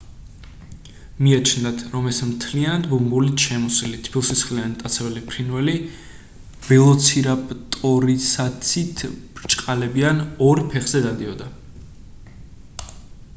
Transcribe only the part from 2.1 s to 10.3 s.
ეს მთლიანად ბუმბულით შემოსილი თბილსისხლიანი მტაცებელი ფრინველი ველოცირაპტორისაცით ბრჭყალებიან